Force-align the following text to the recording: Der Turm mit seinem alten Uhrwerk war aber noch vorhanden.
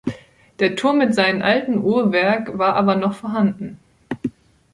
Der 0.57 0.75
Turm 0.75 0.97
mit 0.97 1.13
seinem 1.13 1.43
alten 1.43 1.77
Uhrwerk 1.77 2.57
war 2.57 2.73
aber 2.75 2.95
noch 2.95 3.13
vorhanden. 3.13 3.79